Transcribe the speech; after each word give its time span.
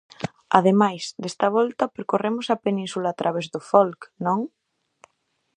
Ademais, 0.57 1.03
desta 1.21 1.47
volta 1.57 1.91
percorremos 1.95 2.47
a 2.49 2.61
península 2.65 3.07
a 3.11 3.17
través 3.21 3.45
do 3.53 3.61
folk, 3.71 3.99
non? 4.25 4.39